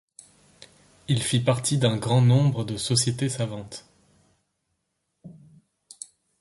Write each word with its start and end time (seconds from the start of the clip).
Il 1.07 1.21
fit 1.21 1.41
partie 1.41 1.77
d'un 1.77 1.95
grand 1.95 2.23
nombre 2.23 2.63
de 2.63 2.75
sociétés 2.75 3.29
savantes. 3.29 3.85